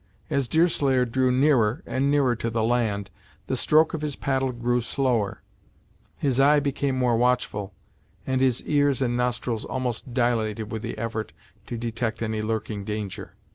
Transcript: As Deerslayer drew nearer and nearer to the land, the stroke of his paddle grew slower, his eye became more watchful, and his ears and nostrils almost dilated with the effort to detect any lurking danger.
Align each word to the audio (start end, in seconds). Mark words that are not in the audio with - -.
As 0.31 0.47
Deerslayer 0.47 1.05
drew 1.05 1.31
nearer 1.31 1.83
and 1.85 2.09
nearer 2.09 2.35
to 2.35 2.49
the 2.49 2.63
land, 2.63 3.11
the 3.45 3.55
stroke 3.55 3.93
of 3.93 4.01
his 4.01 4.15
paddle 4.15 4.51
grew 4.51 4.81
slower, 4.81 5.43
his 6.17 6.39
eye 6.39 6.59
became 6.59 6.97
more 6.97 7.15
watchful, 7.15 7.75
and 8.25 8.41
his 8.41 8.63
ears 8.63 9.03
and 9.03 9.15
nostrils 9.15 9.63
almost 9.63 10.11
dilated 10.11 10.71
with 10.71 10.81
the 10.81 10.97
effort 10.97 11.33
to 11.67 11.77
detect 11.77 12.23
any 12.23 12.41
lurking 12.41 12.83
danger. 12.83 13.35